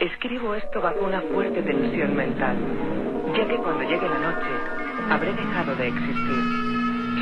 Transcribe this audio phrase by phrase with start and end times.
[0.00, 2.56] Escribo esto bajo una fuerte tensión mental,
[3.36, 4.48] ya que cuando llegue la noche
[5.10, 6.42] habré dejado de existir,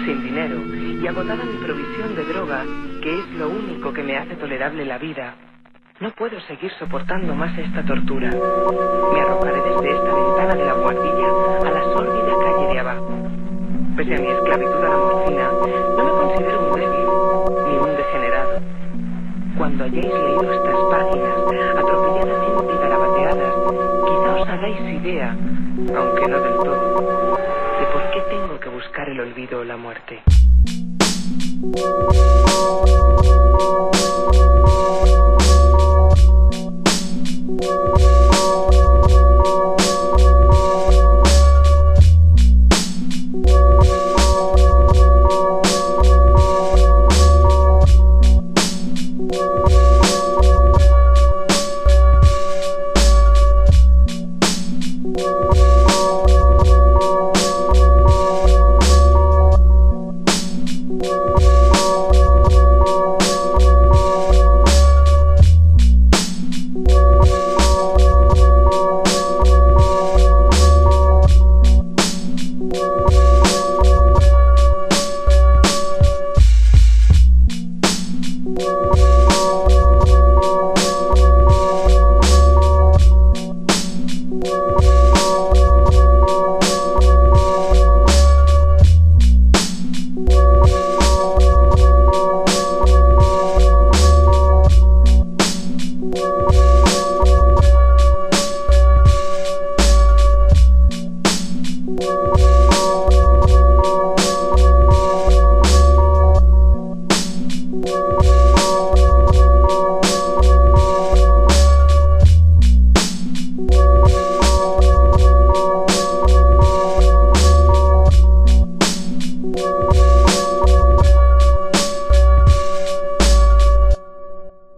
[0.04, 0.56] sin dinero
[1.02, 2.64] y agotada mi provisión de droga,
[3.02, 5.34] que es lo único que me hace tolerable la vida.
[6.00, 8.30] No puedo seguir soportando más esta tortura.
[8.30, 11.28] Me arrojaré desde esta ventana de la guardilla
[11.66, 13.28] a la sórdida calle de abajo.
[13.96, 14.28] Pese a mi
[19.78, 21.38] cuando hayáis leído estas páginas,
[21.76, 23.54] atropelladamente garabateadas,
[24.06, 25.36] quizá os hagáis idea,
[25.96, 27.36] aunque no del todo,
[27.78, 30.22] de por qué tengo que buscar el olvido o la muerte.